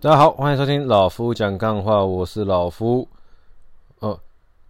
[0.00, 3.08] 大家好，欢迎收听老夫讲干话，我是老夫。
[3.98, 4.20] 哦，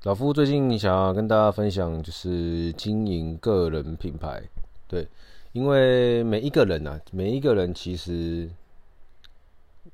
[0.05, 4.43] 老夫最近想要跟大家分享，就是经营个人品牌。
[4.87, 5.07] 对，
[5.53, 8.49] 因为每一个人啊，每一个人其实，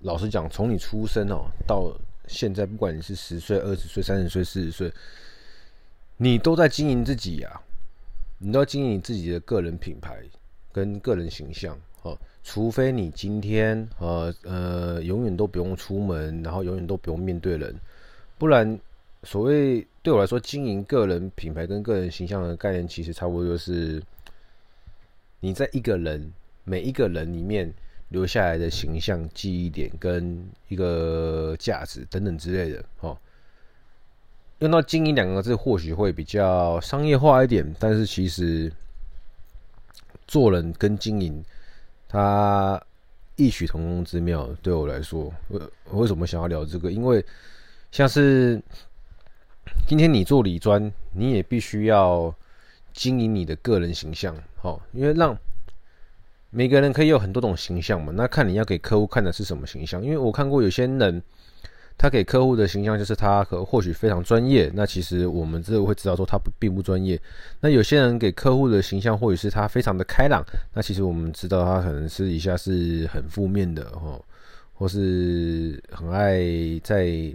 [0.03, 1.93] 老实讲，从你出生哦到
[2.29, 4.93] 现在，不管你是十岁、二十岁、三十岁、四十岁，
[6.17, 7.59] 你都在经营自己呀、啊，
[8.39, 10.23] 你都要经营你自己的个人品牌
[10.73, 11.77] 跟个人形象。
[12.47, 17.75] 除非你今天呃呃永远都不用出门，然后永远都不用面对人，
[18.37, 18.79] 不然
[19.23, 24.01] 所谓对我来说经营个人品牌跟个人形象的概念，其实差不多就是
[25.41, 26.31] 你在一个人
[26.65, 27.73] 每一个人里面
[28.11, 32.85] 留下来的形象、记忆点跟一个价值等等之类的。
[33.01, 33.17] 哦，
[34.59, 38.71] 用到经营两个字或许会比较商业化一点，但是其实
[40.27, 41.43] 做人跟经营。
[42.09, 42.81] 他
[43.37, 45.33] 异曲同工之妙，对我来说，
[45.93, 46.91] 为什么想要聊这个？
[46.91, 47.25] 因为
[47.91, 48.61] 像是
[49.87, 52.35] 今天你做理专，你也必须要
[52.93, 55.37] 经营你的个人形象，好，因为让
[56.51, 58.13] 每个人可以有很多种形象嘛。
[58.15, 60.03] 那看你要给客户看的是什么形象？
[60.03, 61.23] 因为我看过有些人。
[61.97, 67.19] 他给客户的形象就是他可或许非常专业，那其实我们这会知道说他不并不专业。
[67.61, 74.21] 那有些人给客户的形象或许是他非常的开朗，那其实我们知道他可能私底下是很负面的哦，
[74.75, 76.43] 或是很爱
[76.83, 77.35] 在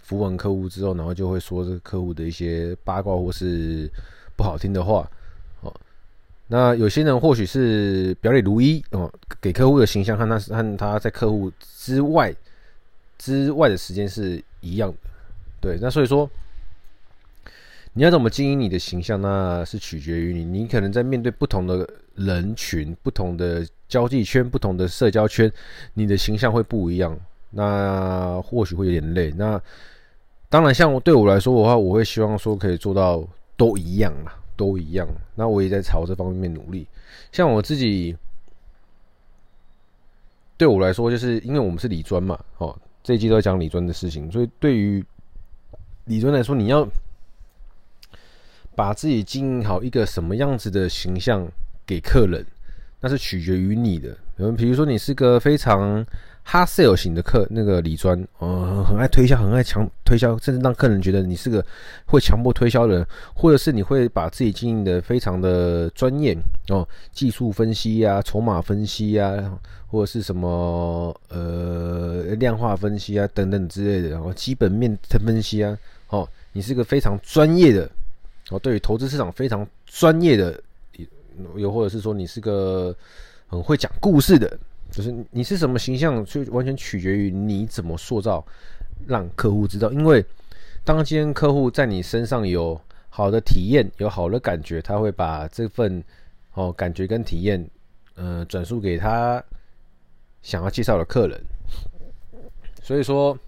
[0.00, 3.90] 服完客户之后，然后就会说这个客户的一些八卦或是
[4.36, 5.10] 不好听的话
[5.62, 5.74] 哦。
[6.46, 9.10] 那有些人或许是表里如一哦，
[9.40, 12.32] 给客户的形象和他和他在客户之外。
[13.18, 14.96] 之外的时间是一样的，
[15.60, 16.28] 对，那所以说
[17.92, 20.44] 你要怎么经营你的形象，那是取决于你。
[20.44, 25.50] 你可能在面对不同的人群、不同的交际圈、不同的社交圈，
[25.94, 27.16] 你的形象会不一样，
[27.50, 29.30] 那或许会有点累。
[29.36, 29.60] 那
[30.48, 33.24] 当然，像我对我来说的话，我会希望说可以做到
[33.56, 35.08] 都一样嘛，都一样。
[35.36, 36.86] 那我也在朝这方面努力。
[37.30, 38.16] 像我自己，
[40.56, 42.76] 对我来说，就是因为我们是理专嘛，哦。
[43.04, 45.04] 这一季都在讲李尊的事情，所以对于
[46.06, 46.88] 李尊来说，你要
[48.74, 51.46] 把自己经营好一个什么样子的形象
[51.86, 52.44] 给客人，
[53.04, 54.16] 那是取决于你的。
[54.38, 56.02] 嗯，比如说你是个非常
[56.42, 61.62] hard sell 型的客，那个理专，嗯，很爱推销，很爱强推销，甚至让客人觉得你是个
[62.06, 66.34] 会强迫推销的人，或者是你会把自己经营的非常的专业
[66.70, 69.52] 哦，技术分析、啊，筹码分析、啊，
[69.86, 75.76] 或者是什么呃量化分析啊等等之类的，然后基本面的分析啊，
[76.08, 77.86] 哦，你是个非常专业的
[78.48, 80.58] 哦，对于投资市场非常专业的，
[81.56, 82.94] 又或者是说你是个。
[83.46, 84.58] 很会讲故事的，
[84.90, 88.44] 就是你是什么形象，就完全取决于你怎么塑造，
[89.06, 89.92] 让客户知道。
[89.92, 90.24] 因为
[90.82, 92.80] 当今天客户在你身上有
[93.10, 96.02] 好的体验，有好的感觉，他会把这份
[96.54, 97.64] 哦感觉跟体验，
[98.14, 99.44] 呃，转述给他
[100.42, 101.40] 想要介绍的客人。
[102.82, 103.38] 所以说，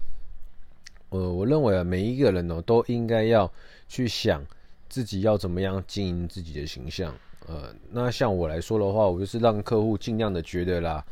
[1.09, 3.51] 呃，我认为啊，每一个人呢，都应该要
[3.89, 4.45] 去想
[4.87, 7.13] 自己要怎么样经营自己的形象。
[7.47, 11.05] 呃，那像我来说的话，我就是让客户尽量的觉得啦，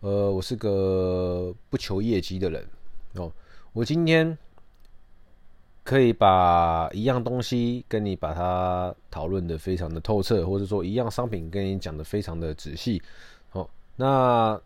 [0.00, 2.66] 呃，我是个不求业绩的人
[3.14, 3.32] 哦。
[3.72, 4.36] 我今天
[5.84, 13.00] 可以把一样东西跟你把它讨论的非常的透彻，或者说一样商品跟你讲的非常的仔细。
[13.52, 14.60] 哦，那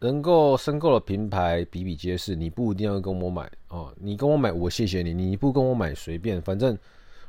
[0.00, 3.94] 能够申购的品牌比比皆是，你不一定要跟我买哦。
[4.00, 6.76] 你跟我买，我谢谢你；你不跟我买，随便，反正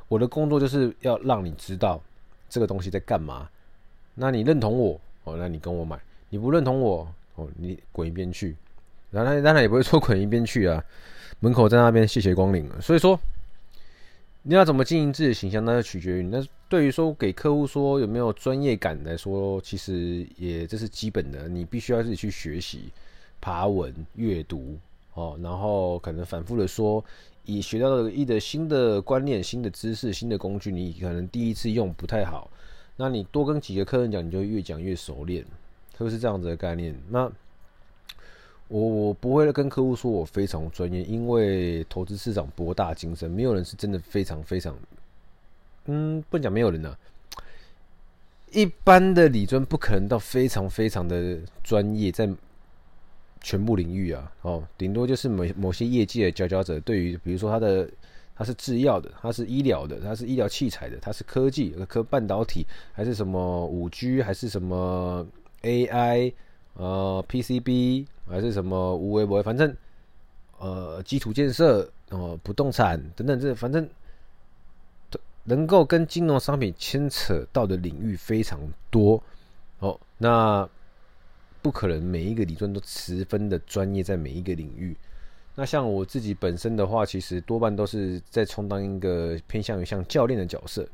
[0.08, 2.02] 我的工作就是要让你知道。
[2.48, 3.48] 这个东西在干嘛？
[4.14, 5.96] 那你认同我哦，那你跟我买；
[6.30, 8.54] 你不认同我哦，你滚一边去。
[9.10, 10.84] 然后当然也不会说滚一边去啊，
[11.40, 12.68] 门口在那边谢谢光临。
[12.80, 13.18] 所以说，
[14.42, 16.30] 你要怎么经营自己的形象，那就取决于你。
[16.30, 22.92] 那对于说给客户说有没有专业感来说，其实也这是基本的，你必须要自己去学习、
[23.40, 24.78] 爬文、阅读
[25.14, 27.04] 哦，然后可能反复的说。
[27.46, 32.50] 以学到一的新的观念、新的知识、新的工具，你可能第一次用不太好，
[32.96, 35.44] 那你多跟几个客人讲，你就越讲越熟练，
[35.96, 36.94] 是不是这样子的概念？
[37.08, 37.30] 那
[38.68, 44.76] 我我不会跟客户说我非常专业，因为投资市场博大精深，没有人是真的非常非常，
[45.86, 46.98] 嗯，不讲没有人呢、啊。
[48.52, 52.28] 一般的理专不可能到非常非常的专业，在。
[53.44, 57.86] 全部领域啊，哦，顶多就是某某些业界的佼佼者，对于比如说他的
[58.34, 65.26] 他是制药的，他是医疗的，他是医疗器材的，他是科技科半导体，还是什么五 G，还是什么
[65.60, 66.32] AI
[66.72, 69.76] 呃 PCB 还是什么无为不为，反正
[70.58, 73.86] 呃基础建设哦不动产等等，这反正
[75.44, 78.58] 能够跟金融商品牵扯到的领域非常
[78.90, 79.22] 多
[79.80, 80.00] 哦。
[80.16, 80.66] 那
[81.64, 84.94] 不可能每一个理论都十分的专业在每一个领域。
[85.54, 90.86] 那像我自己本身的话，其实多半都是在充当一个偏向于像教练的角色。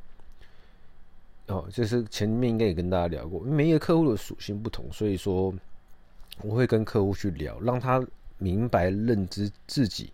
[1.48, 5.52] 哦，就是前面应该也跟大家聊过，每一个客户的属性不同，所以说
[6.40, 8.00] 我会跟客户去聊，让他
[8.38, 10.12] 明白认知自己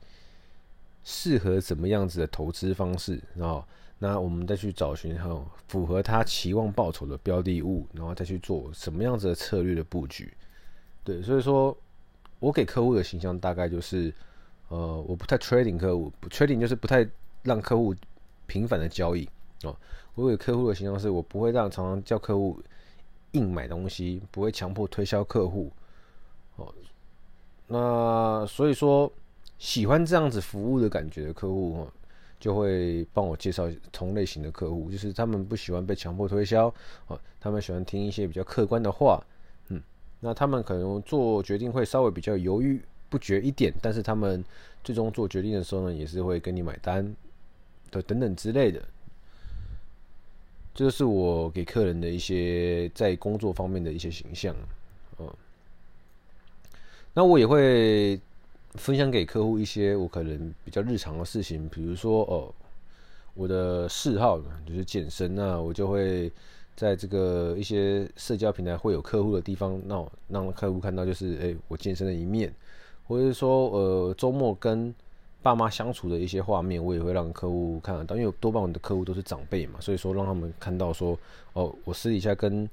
[1.04, 3.62] 适合怎么样子的投资方式，然后
[3.98, 10.32] 那我们再去找寻哈符合他期望报酬的标的物，然后再去做什么样子的策略的布局。
[11.04, 11.76] 对，所以说
[12.38, 14.12] 我给客户的形象大概就是。
[14.68, 17.08] 呃，我不太 trading 客户，trading 就是不太
[17.44, 17.94] 让客户
[18.48, 19.24] 频繁的交易
[19.62, 19.76] 哦。
[20.16, 22.60] 我给客户的形象是我不会让常常叫客户
[23.30, 25.70] 硬买东西，不会强迫推销客户
[26.56, 26.74] 哦。
[27.68, 29.08] 那所以说，
[29.56, 31.88] 喜欢这样子服务的感觉的客户，
[32.38, 36.72] 就会帮我介绍同类型的客户，就是他们不喜欢被强迫推销
[37.06, 39.22] 哦，他们喜欢听一些比较客观的话，
[39.68, 39.82] 嗯，
[40.20, 42.80] 那他们可能做决定会稍微比较犹豫。
[43.08, 44.44] 不决一点，但是他们
[44.82, 47.14] 最终做决定的时候呢，也是会跟你买单
[47.92, 48.82] 的等等之类的。
[50.74, 54.52] 这是我给客人的一些在工作方面的一些形象，
[55.20, 55.32] 嗯，
[57.14, 58.20] 那我也会
[58.76, 62.54] 分享给客户一些我可能比较日常的事情，比如说哦，
[63.34, 66.30] 我的嗜好就是健身，那我就会
[66.74, 72.52] 在这个一些社交平台会有客户的地方，那让客户看到就是哎，我健身的一面。
[73.08, 74.92] 或者是说，呃，周末跟
[75.40, 81.16] 爸妈相处的一些画面，我也会让客户看得到，因为多半我的客户都是长辈嘛，所以说让他们看到说，
[81.52, 82.68] 哦，我私底下跟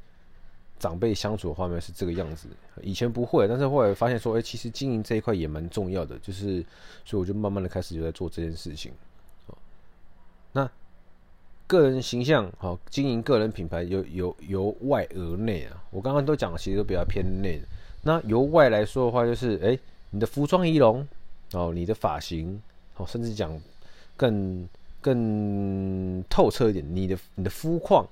[0.84, 2.50] 长辈相处的画面是这个样子。
[2.82, 6.62] 以前不会，但是后来发现说，哎，其实经营这一块也蛮重要的，就是，
[7.06, 8.92] 所以我就慢慢的开始就在做这件事情。
[10.52, 10.70] 那
[11.68, 17.62] 个人形象，好，经营个人品牌由由由外而内啊，我刚刚都讲，其实都比较偏内。
[18.02, 19.80] 那由外来说的话，就是，哎。
[20.16, 21.08] 你的服装仪容，
[21.54, 22.62] 哦，你的发型，
[22.98, 23.60] 哦，甚至讲
[24.16, 24.70] 更
[25.02, 28.08] 更透彻一点，你的你的肤况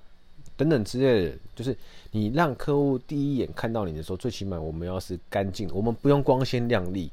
[0.61, 1.75] 等等之类的，就是
[2.11, 7.11] 你让客户第一眼看到你的时候，最起码我们要是干净，我们不用光鲜亮丽，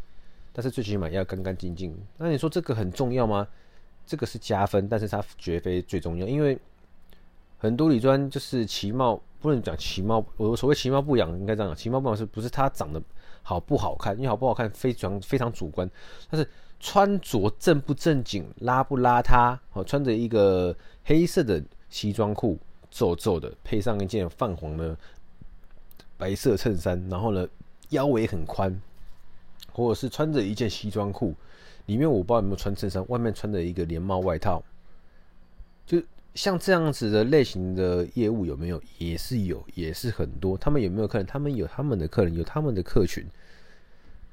[0.52, 1.96] 但是最起码要干干净净。
[2.18, 3.48] 那你说这个很重要吗？
[4.06, 6.58] 这个是加分，但是它绝非最重要，因为
[7.56, 13.02] 很多理专就是其貌，不能讲其貌，我所谓其貌不扬，应该这样讲，其貌不扬是不是它长得？
[13.40, 14.14] 好不好看？
[14.16, 15.90] 因为好不好看非常非常主观，
[16.30, 16.46] 但是
[16.78, 19.58] 穿着正不正经、邋不邋遢？
[19.72, 22.58] 哦，穿着一个黑色的西装裤，
[22.90, 24.96] 皱皱的，配上一件泛黄的
[26.17, 27.49] 白色衬衫，然后呢
[27.90, 28.81] 腰围很宽，
[29.73, 31.35] 或者是穿着一件西装裤，
[31.87, 34.62] 里面我不知道有没有穿衬衫，外面穿着一个连帽外套，
[35.87, 36.02] 就。
[36.35, 38.81] 像这样子的类型的业务有没有？
[38.99, 40.56] 也是有，也是很多。
[40.56, 41.26] 他们有没有客人？
[41.26, 43.26] 他们有他们的客人，有他们的客群。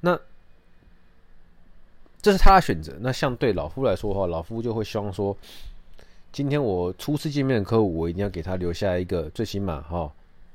[0.00, 0.16] 那
[2.22, 2.96] 这是他的选择。
[3.00, 5.36] 那相对老夫来说的话，老夫就会希望说，
[6.36, 10.12] 今天我初次见面的客户，我一定要给他留下一个最起码哈，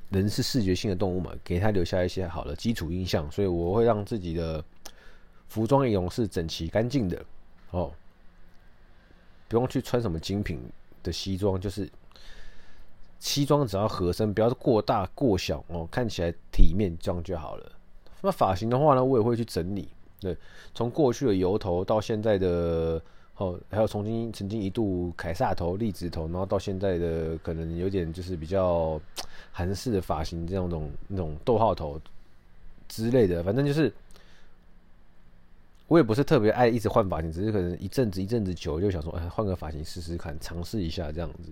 [0.09, 3.27] 人是视觉性的动物嘛，给他留下一些好的基础印象。
[3.31, 4.63] 所以我会让自己的
[5.47, 7.25] 服装仪容是整齐干净的
[7.71, 7.91] 哦，
[9.47, 10.61] 不用去穿什么精品。
[11.01, 11.89] 的西装就是
[13.17, 17.71] 西装，只要合身，不要过大过小哦，看起来体面，这样就好了。
[18.21, 19.89] 那发型的话呢，我也会去整理。
[20.19, 20.37] 对，
[20.75, 23.01] 从过去的油头到现在的
[23.41, 29.01] 哦，还有曾经曾经一度凯撒头、栗子头，然后到现在的可能有点就是比较
[29.51, 31.99] 韩式的发型，这种那种逗号头
[32.87, 33.91] 之类的，反正就是。
[35.87, 41.51] 我也不是特别爱一直换发型，只是可能一阵子一阵子久就想说，哎，换个发型试试看，尝试一下这样子。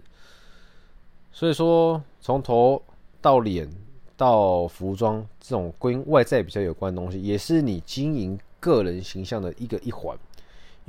[1.33, 2.81] 所以说，从头
[3.19, 3.69] 到脸
[4.15, 10.17] 到服装这种跟外在比较有关的东西，也是你经营个人形象的一个一环。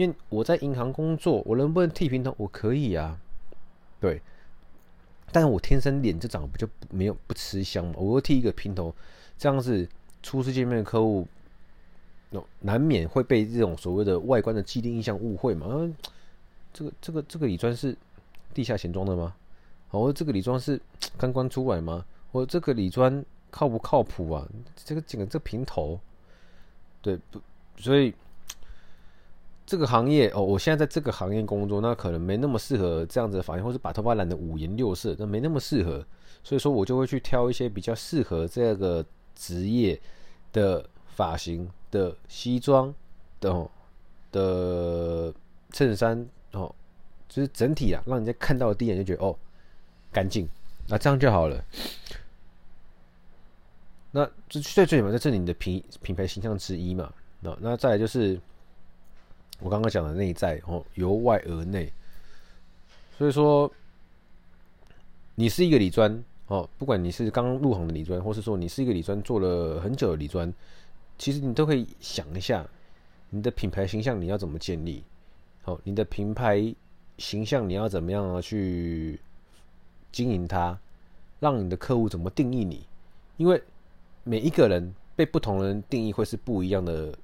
[0.00, 2.34] 因为我在银行工作，我能不能剃平头？
[2.38, 3.20] 我可以啊，
[4.00, 4.22] 对。
[5.30, 7.96] 但是我天生脸就长不就没有不吃香嘛？
[7.98, 8.94] 我会剃一个平头，
[9.36, 9.86] 这样子
[10.22, 11.28] 初次见面的客户。
[12.60, 15.66] 难免会被这种所谓的外观的既定印象误会嘛？
[15.68, 15.94] 嗯，
[16.72, 17.94] 这个这个这个李专是
[18.54, 19.34] 地下钱庄的吗？
[19.90, 20.80] 哦，这个李专是
[21.18, 22.06] 刚刚出来吗？
[22.32, 24.48] 我这个李专靠不靠谱啊？
[24.76, 26.00] 这个整个这个平头，
[27.02, 27.38] 对不？
[27.76, 28.14] 所以
[29.70, 36.04] 这个行业哦，我现在在这个行业工作，那可能没那么适合这样子的发型，或是把头发染得五颜六色，那没那么适合。
[36.42, 40.00] 所以说我就会去挑一些比较适合这个职业。
[40.52, 42.92] 的发型的西装
[43.38, 43.68] 的
[44.32, 45.32] 的
[45.70, 46.74] 衬衫哦，
[47.28, 49.38] 就是整体啊，让人家看到的第一眼就觉得哦，
[50.10, 50.48] 干净，
[50.88, 51.64] 那这样就好了。
[54.10, 57.12] 那这最最起码在这里你的品品牌形象之一嘛。
[57.38, 58.36] 那那再来就是
[59.60, 61.92] 我刚刚讲的内在哦，由外而内。
[63.16, 63.70] 所以说，
[65.34, 70.52] 你是一个理专哦，不管你是刚入行的理专，或是说你是一个理专做了很久的理专，
[71.18, 72.66] 其实你都可以想一下，
[73.28, 75.04] 你的品牌形象你要怎么建立？
[75.62, 76.74] 好，你的品牌
[77.18, 79.20] 形象你要怎么样去
[80.10, 80.78] 经营它？
[81.38, 82.86] 让你的客户怎么定义你？
[83.36, 83.62] 因为
[84.24, 87.14] 每一个人被不同人定义会是不一样的，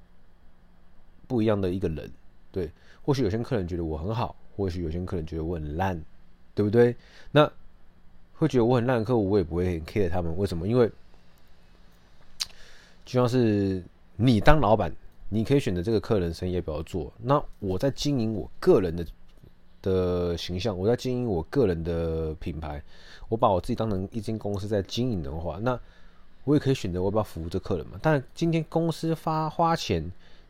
[1.27, 2.11] 不一样的一个人。
[2.51, 2.71] 对，
[3.03, 6.01] 或许有些客人觉得我很好，或许有些客人觉得我很烂，
[6.55, 6.95] 对不对？
[7.31, 7.51] 那
[8.35, 10.35] 会觉得我很烂的客户，我也不会很 care 他们。
[10.37, 10.67] 为什么？
[10.67, 10.87] 因为
[13.05, 13.83] 就像是
[14.15, 14.91] 你当老板，
[15.29, 17.11] 你可以选择这个客人生意要不要做。
[17.21, 19.05] 那我在经营我个人的
[19.81, 22.81] 的形象，我在经营我个人的品牌，
[23.29, 25.79] 我把我自己当成一间公司在经营的话，那。
[26.43, 27.99] 我也可以选择我要不要服务这客人嘛？
[28.01, 30.09] 但今天公司发花钱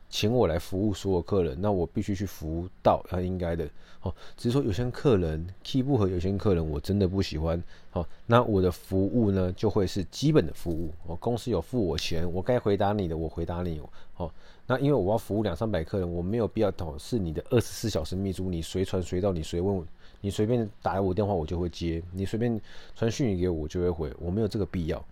[0.09, 3.67] 请我来服务所有客人，那我必须去服务到他应该的。
[4.01, 7.61] 哦，只是说有些客人 key 不合，有些客人我真的不喜欢。
[7.91, 10.91] 哦，那我的服务呢就会是基本的服务。
[11.07, 13.81] 哦，公司有付我钱，我该回答你的我回答你。
[14.15, 14.31] 哦，
[14.65, 19.85] 那因为我要服务两三百客人，我没有必要等是你的二十四小时秘书，你随传随到，你随问，
[20.21, 22.59] 你随便打我电话我就会接，你随便
[22.95, 25.03] 传讯息给我我就会回，我没有这个必要。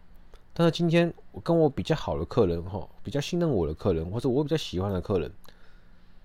[0.57, 5.29] 但是今天我跟我比较好的客人哈，比较信任我的客人，或者我比较喜欢的客人，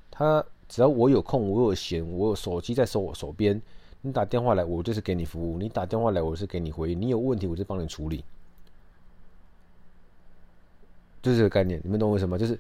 [0.09, 3.61] 他只要我有空，我有闲，我有手机在手我手边，
[4.03, 8.25] 你打电话来，我就是给你服务；你打电话来，我是给你回应；你有问题，我就帮你处理。
[11.21, 12.39] 就是这个概念，你们懂为什么？
[12.39, 12.57] 就是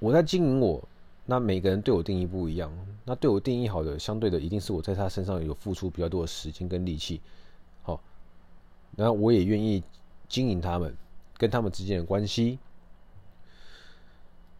[0.00, 0.82] 我在经营我，
[1.24, 2.72] 那每个人对我定义不一样，
[3.04, 7.20] 那对我定义好的，相对的一定是我在他身上有付出比较多的时间跟力气。
[8.96, 9.82] 然后我也愿意
[10.28, 10.94] 经营他们
[11.38, 12.58] 跟他们之间的关系，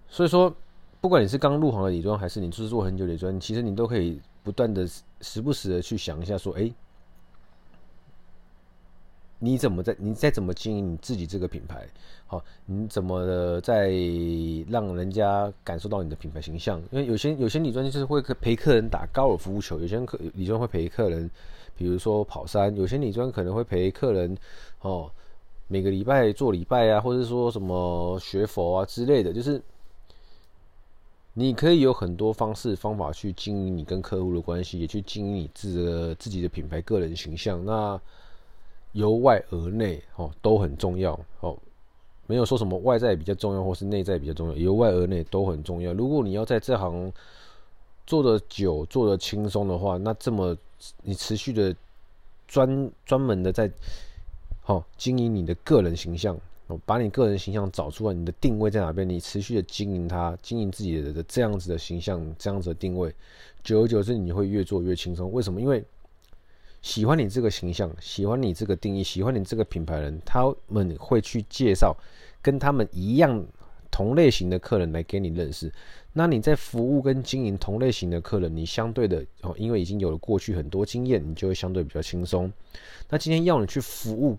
[0.09, 0.55] 所以说，
[1.01, 4.89] 不管你是刚入行的理专，还是你就是做很久的理专，其实你都可以不断的
[5.21, 6.73] 时不时的去想一下，说，哎，
[9.39, 11.87] 你怎么在你再怎么经营你自己这个品牌？
[12.27, 13.91] 好，你怎么的在
[14.69, 16.81] 让人家感受到你的品牌形象？
[16.91, 21.31] 因为有些有些理专就是会陪客人打高尔夫球，有些客理专会陪客人。
[21.77, 24.37] 比如说跑山，有些理专可能会陪客人
[24.83, 25.11] 哦，
[25.69, 29.61] 每个礼拜做礼拜啊，或者说什么学佛啊之类的，就是
[31.33, 37.65] 你可以有很多方式方法去经营你跟客户的关系，也去经营你自的自己的品牌、个人形象。
[37.65, 37.99] 那
[38.93, 41.57] 由外而内哦都很重要哦，
[42.27, 45.93] 没有说什么外在比较重要，或是内在比较重要，由外而内都很重要。
[45.95, 47.11] 如果你要在这行
[48.07, 50.55] 做得久、做得轻松的话，那这么。
[51.03, 51.75] 你持续的
[52.49, 53.71] 专专门的在
[54.61, 59.09] 好经营你的个人形象，哦，把你个人形象找出来，你的定位在哪边？
[59.09, 63.15] 你持续的经营它，经营自己的的这样子的形象，这样子的定位，
[63.65, 65.33] 久而久之，你会越做越轻松。
[65.33, 65.61] 为什么？
[65.61, 65.85] 因为
[66.81, 71.97] 喜欢你这个形象，喜欢你这个定义，喜欢你这个品牌人，他们会去介绍
[72.41, 73.45] 跟他们一样
[73.93, 75.73] 同类型的客人来给你认识。
[76.15, 82.53] 那你在服务跟经营同类型的客人，你相对的哦，因为已经有了过去很多经验，你就会相对比较轻松。
[83.09, 84.37] 那今天要你去服务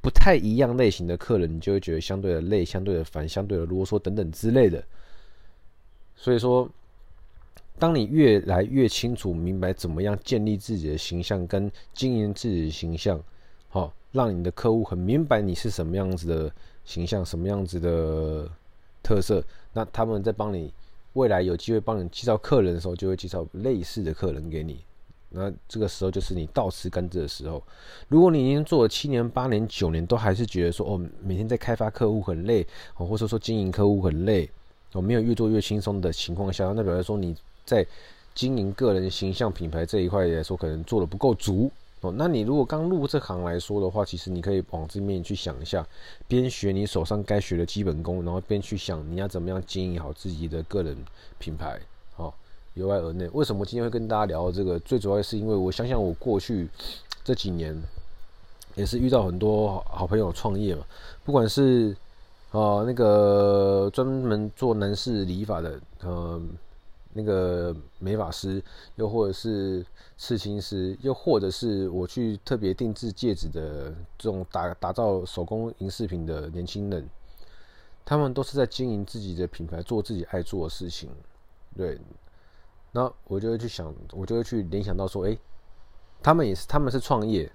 [0.00, 4.84] 不太一样类型的客人，你就会觉得相对的累、相对的烦、相对的啰嗦等等之类的。
[6.14, 6.68] 所以说，
[7.78, 13.20] 当你越来越清楚明白怎么样建立自己的形象跟经营自己的形象，
[13.68, 16.52] 好，让你的客户很明白你是什么样子的
[16.84, 18.48] 形象，什么样子的。
[19.04, 20.72] 特色，那他们在帮你
[21.14, 24.78] 未来有机会帮你介绍客人的时候，就会介绍类似的客人给你。
[25.30, 27.60] 那这个时候就是你倒吃甘蔗的时候。
[28.06, 32.64] 如果你已经做了七年、八年、九年，都还是觉得说哦，每天在开发客户很累，
[32.96, 34.48] 哦，或者说经营客户很累，
[34.92, 37.34] 哦，没有越做越轻松的情况下，那表示说你
[37.64, 37.84] 在
[38.36, 41.68] 经营个人形象品牌这一块来说，可能做得不够足。
[42.02, 45.86] 哦，那你如果刚入这行来说的话，其实你可以往这面去想一下，
[46.26, 50.96] 边学你手上该学的基本功，然后边去想你要怎么样经营好自己的个人
[51.38, 51.80] 品牌。
[52.16, 52.34] 好，
[52.74, 53.28] 由外而内。
[53.32, 54.80] 为什么今天会跟大家聊这个？
[54.80, 56.68] 最主要是因为我想想，我过去
[57.22, 57.80] 这几年
[58.74, 60.84] 也是遇到很多好朋友创业嘛，
[61.22, 61.96] 不管是
[62.50, 66.42] 呃那个专门做男士理发的，呃
[67.12, 68.62] 那个美发师，
[68.96, 69.84] 又或者是
[70.16, 77.08] 刺青师，又或者是我去特别定制戒指的这种打打造手工银饰品的年轻人，
[78.04, 81.10] 他们都是在经营自己的品牌，做自己爱做的事情。
[81.76, 82.00] 对，
[82.92, 85.36] 那我就会去想，我就会去联想到说，哎，
[86.22, 87.50] 他们也是，他们是创业，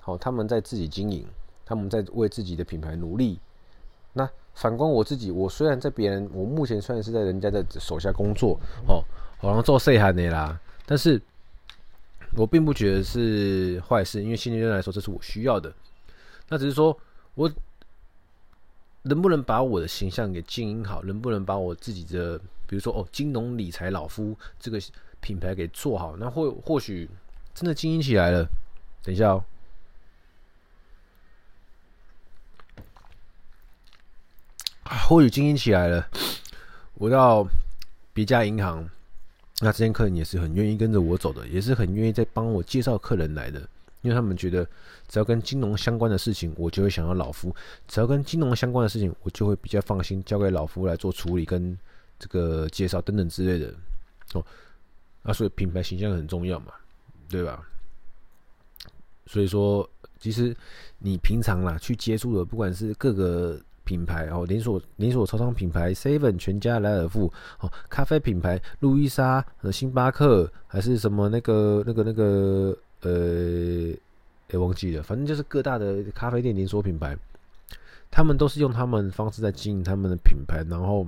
[0.00, 1.26] 好，他们在自己经营，
[1.64, 3.40] 他们在为自己的品牌努力。
[4.12, 8.58] 那反观我自己，我虽然在别人，我目前虽然是在人家的手下工作，
[8.88, 9.04] 哦，
[9.38, 11.20] 好像做细汉的啦，但是
[12.34, 15.70] 我并不觉得是坏事，因为现阶段来说，这是我需要的。
[16.48, 16.98] 那只是说
[17.34, 17.50] 我
[19.02, 24.80] 能不能把我的形象给经营好，能不能把我自己的，比如说哦，金融理财老夫这个
[25.20, 27.08] 品牌给做好，那或或许
[27.54, 28.48] 真的经营起来了。
[29.02, 29.44] 等一下哦。
[34.86, 36.08] 或许经营起来了，
[36.94, 37.46] 我到
[38.12, 38.88] 别家银行，
[39.60, 43.60] 那这些客人也是很愿意跟着我走的，也是很愿意在帮我介绍客人来的，
[44.02, 44.64] 因为他们觉得
[45.08, 47.50] 只要跟金融相关的事情，我就会想要老夫；
[47.88, 51.76] 只要跟金融相关的事情，我就会比较放心交给老夫来做处理跟
[52.18, 53.74] 这个介绍等等之类的。
[54.34, 54.44] 哦，
[55.22, 56.72] 那所以品牌形象很重要嘛，
[57.28, 57.62] 对吧？
[59.26, 59.88] 所以说，
[60.20, 60.56] 其实
[60.98, 63.60] 你平常啦去接触的，不管是各个。
[63.86, 73.96] 品牌哦，连锁连锁超商品牌，seven 全家、莱尔富哦，咖啡品牌，路易莎和星巴克，还是什么那个那个那个呃，
[74.50, 77.16] 也忘记了，反正就是各大的咖啡店连锁品牌，
[78.10, 81.06] 他们都是用他们方式在经营他们的品牌，然后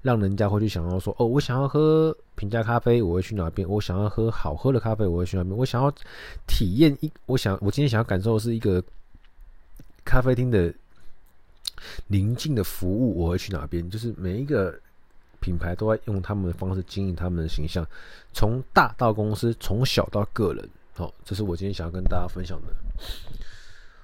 [0.00, 3.68] 让人家会去想要说，哦，我想要喝平价咖啡，我会去哪边？
[3.68, 5.56] 我想要喝好喝的咖啡，我会去哪边？
[5.56, 5.92] 我想要
[6.46, 8.80] 体验一，我想我今天想要感受的是一个
[10.04, 10.72] 咖啡厅的。
[12.06, 13.88] 宁静的服务，我会去哪边？
[13.90, 14.78] 就是每一个
[15.40, 17.86] 品牌都在用他们的方式经营他们的形象，
[18.32, 20.68] 从大到公司，从小到个人。
[20.94, 22.68] 好，这是我今天想要跟大家分享的。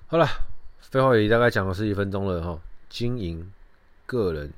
[0.06, 0.26] 好了，
[0.80, 2.60] 废话也大概讲了十几分钟了哈。
[2.90, 3.50] 经营
[4.04, 4.52] 个人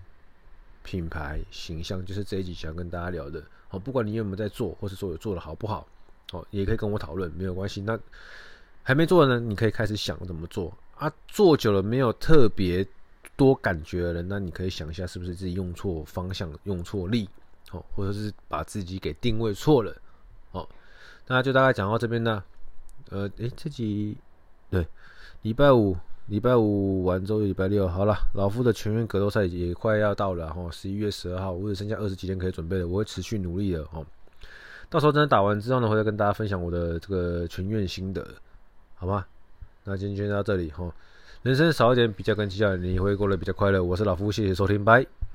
[0.82, 3.40] 品牌形象，就是这一集想要跟大家聊的。
[3.68, 5.86] 好，不管你有没有在做，或是说有做的好不好，
[6.32, 7.80] 好，也可以跟我讨论，没有关系。
[7.80, 7.96] 那
[8.82, 11.10] 还没做的呢，你可以开始想怎么做啊。
[11.28, 12.84] 做久了没有特别。
[13.36, 17.28] 多感觉的人，那你可以想一下，是不是自己用错方向、用错力，
[17.72, 19.94] 哦，或者是把自己给定位错了，
[20.52, 20.68] 哦，
[21.26, 22.42] 那就大概讲到这边呢。
[23.10, 24.16] 呃，诶，这集
[24.70, 24.86] 对，
[25.42, 34.04] 礼拜五，礼拜五完之后，礼拜六，好了，老夫的全员格斗赛也快要到了，哈，十一月十二号，我只剩下二十几天可以准备了，我会持续努力的，哦，
[34.88, 38.26] 到时候真的打完之后呢，会再跟大家分享我的这个全院心得，
[38.94, 39.26] 好吗？
[39.84, 40.90] 那今天就到这里，哈。
[41.44, 43.84] 人生少一点比较跟计较，你会过得比较快乐。
[43.84, 45.04] 我是老夫，谢谢收听，拜。